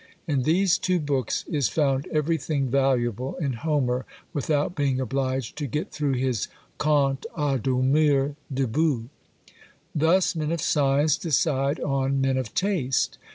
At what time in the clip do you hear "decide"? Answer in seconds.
11.17-11.79